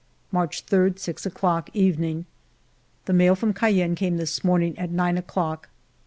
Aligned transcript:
March 0.31 0.61
3, 0.61 0.93
6 0.95 1.25
o'clock^ 1.27 1.69
evening. 1.75 2.25
The 3.05 3.13
mail 3.13 3.35
from 3.35 3.53
Cayenne 3.53 3.93
came 3.93 4.17
this 4.17 4.43
morning 4.43 4.75
at 4.79 4.89
nine 4.89 5.15
o'clock. 5.15 5.69